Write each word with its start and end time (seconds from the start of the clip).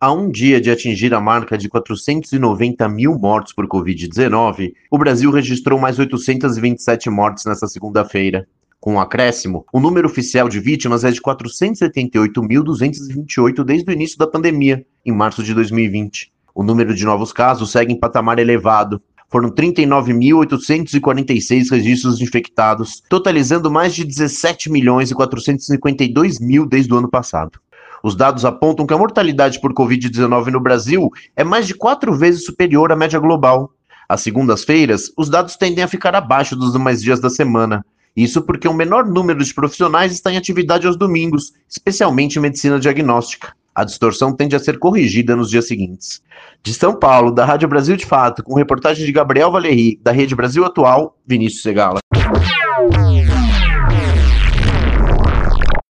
A 0.00 0.12
um 0.12 0.30
dia 0.30 0.60
de 0.60 0.70
atingir 0.70 1.12
a 1.12 1.20
marca 1.20 1.58
de 1.58 1.68
490 1.68 2.88
mil 2.88 3.18
mortos 3.18 3.52
por 3.52 3.66
Covid-19, 3.66 4.72
o 4.92 4.96
Brasil 4.96 5.28
registrou 5.28 5.76
mais 5.76 5.98
827 5.98 7.10
mortes 7.10 7.44
nesta 7.44 7.66
segunda-feira. 7.66 8.46
Com 8.78 8.94
um 8.94 9.00
acréscimo, 9.00 9.66
o 9.72 9.80
número 9.80 10.06
oficial 10.06 10.48
de 10.48 10.60
vítimas 10.60 11.02
é 11.02 11.10
de 11.10 11.20
478.228 11.20 13.64
desde 13.64 13.90
o 13.90 13.92
início 13.92 14.16
da 14.16 14.28
pandemia, 14.28 14.86
em 15.04 15.10
março 15.10 15.42
de 15.42 15.52
2020. 15.52 16.30
O 16.54 16.62
número 16.62 16.94
de 16.94 17.04
novos 17.04 17.32
casos 17.32 17.72
segue 17.72 17.92
em 17.92 17.98
patamar 17.98 18.38
elevado. 18.38 19.02
Foram 19.28 19.50
39.846 19.50 21.72
registros 21.72 22.20
infectados, 22.20 23.02
totalizando 23.10 23.68
mais 23.68 23.96
de 23.96 24.04
17 24.04 24.70
milhões 24.70 25.10
e 25.10 25.14
452 25.16 26.38
mil 26.38 26.64
desde 26.64 26.94
o 26.94 26.98
ano 26.98 27.10
passado. 27.10 27.58
Os 28.02 28.14
dados 28.14 28.44
apontam 28.44 28.86
que 28.86 28.94
a 28.94 28.98
mortalidade 28.98 29.60
por 29.60 29.72
Covid-19 29.72 30.46
no 30.46 30.60
Brasil 30.60 31.10
é 31.36 31.44
mais 31.44 31.66
de 31.66 31.74
quatro 31.74 32.14
vezes 32.14 32.44
superior 32.44 32.92
à 32.92 32.96
média 32.96 33.18
global. 33.18 33.72
Às 34.08 34.22
segundas-feiras, 34.22 35.12
os 35.16 35.28
dados 35.28 35.56
tendem 35.56 35.84
a 35.84 35.88
ficar 35.88 36.14
abaixo 36.14 36.56
dos 36.56 36.72
demais 36.72 37.02
dias 37.02 37.20
da 37.20 37.28
semana. 37.28 37.84
Isso 38.16 38.42
porque 38.42 38.66
um 38.66 38.72
menor 38.72 39.06
número 39.06 39.44
de 39.44 39.54
profissionais 39.54 40.12
está 40.12 40.32
em 40.32 40.36
atividade 40.36 40.86
aos 40.86 40.96
domingos, 40.96 41.52
especialmente 41.68 42.36
em 42.36 42.42
medicina 42.42 42.80
diagnóstica. 42.80 43.52
A 43.74 43.84
distorção 43.84 44.34
tende 44.34 44.56
a 44.56 44.58
ser 44.58 44.78
corrigida 44.78 45.36
nos 45.36 45.50
dias 45.50 45.68
seguintes. 45.68 46.20
De 46.62 46.74
São 46.74 46.98
Paulo, 46.98 47.30
da 47.30 47.44
Rádio 47.44 47.68
Brasil 47.68 47.96
de 47.96 48.04
Fato, 48.04 48.42
com 48.42 48.54
reportagem 48.54 49.06
de 49.06 49.12
Gabriel 49.12 49.52
Valeri, 49.52 50.00
da 50.02 50.10
Rede 50.10 50.34
Brasil 50.34 50.64
Atual, 50.64 51.16
Vinícius 51.24 51.62
Segala. 51.62 52.00